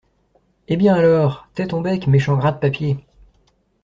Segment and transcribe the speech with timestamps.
[0.67, 1.47] Eh bien, alors…
[1.53, 2.97] tais ton bec, méchant gratte-papier!